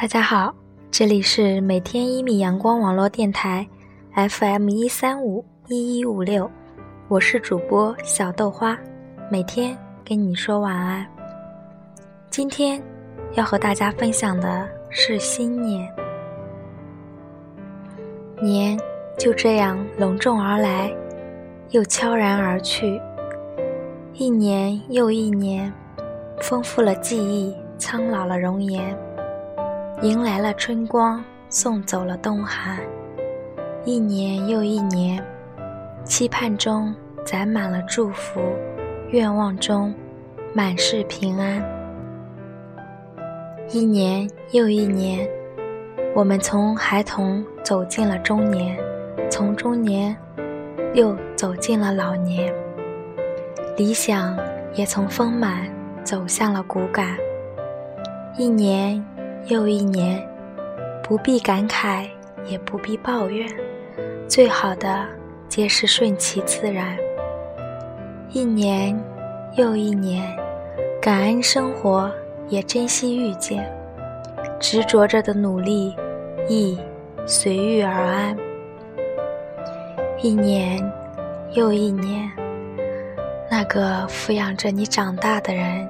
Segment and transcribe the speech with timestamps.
[0.00, 0.54] 大家好，
[0.92, 3.66] 这里是每天一米阳光网络电台
[4.14, 6.48] ，FM 一三五一一五六，
[7.08, 8.78] 我是主播小豆花，
[9.28, 11.04] 每天跟你说晚安。
[12.30, 12.80] 今天
[13.32, 15.92] 要和大家分享的是新年，
[18.40, 18.78] 年
[19.18, 20.94] 就这样隆重而来，
[21.70, 23.00] 又悄然而去，
[24.14, 25.72] 一年又一年，
[26.40, 28.96] 丰富了记忆，苍老了容颜。
[30.02, 32.78] 迎来了春光，送走了冬寒。
[33.84, 35.20] 一年又一年，
[36.04, 38.40] 期盼中攒满了祝福，
[39.08, 39.92] 愿望中
[40.54, 41.60] 满是平安。
[43.72, 45.28] 一年又一年，
[46.14, 48.78] 我们从孩童走进了中年，
[49.28, 50.16] 从中年
[50.94, 52.54] 又走进了老年。
[53.76, 54.38] 理想
[54.74, 55.68] 也从丰满
[56.04, 57.16] 走向了骨感。
[58.36, 59.04] 一年。
[59.48, 60.22] 又一年，
[61.02, 62.06] 不必感慨，
[62.44, 63.48] 也不必抱怨，
[64.28, 65.06] 最好的
[65.48, 66.94] 皆是顺其自然。
[68.30, 68.94] 一年
[69.56, 70.36] 又一年，
[71.00, 72.10] 感恩生活，
[72.48, 73.66] 也珍惜遇见，
[74.60, 75.96] 执着着的努力，
[76.46, 76.78] 亦
[77.24, 78.36] 随遇而安。
[80.20, 80.78] 一年
[81.52, 82.30] 又一年，
[83.50, 85.88] 那个抚养着你长大的人，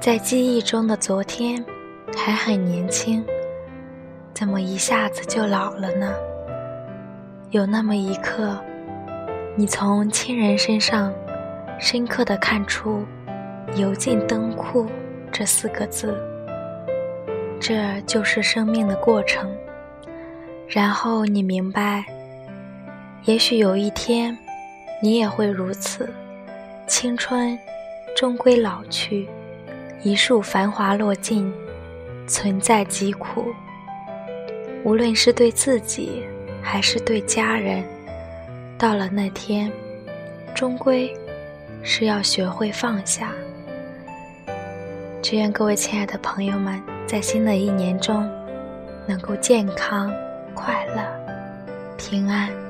[0.00, 1.64] 在记忆中的昨天。
[2.16, 3.24] 还很年轻，
[4.34, 6.14] 怎么一下子就老了呢？
[7.50, 8.58] 有那么一刻，
[9.56, 11.12] 你从亲人身上
[11.78, 13.04] 深刻的看出
[13.76, 14.86] “油尽灯枯”
[15.32, 16.14] 这四个字，
[17.58, 19.50] 这就是生命的过程。
[20.66, 22.04] 然后你明白，
[23.24, 24.36] 也许有一天，
[25.02, 26.06] 你也会如此，
[26.86, 27.58] 青春
[28.14, 29.26] 终归老去，
[30.02, 31.50] 一束繁华落尽。
[32.28, 33.46] 存在疾苦，
[34.84, 36.22] 无论是对自己
[36.62, 37.82] 还是对家人，
[38.76, 39.72] 到了那天，
[40.54, 41.12] 终归
[41.82, 43.32] 是要学会放下。
[45.22, 48.28] 只愿各位亲爱的朋友们，在新的一年中，
[49.06, 50.12] 能够健康、
[50.54, 51.02] 快乐、
[51.96, 52.67] 平安。